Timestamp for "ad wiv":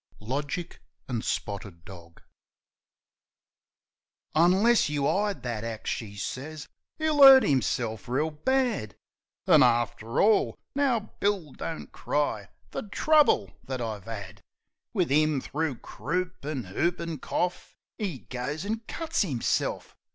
14.07-15.11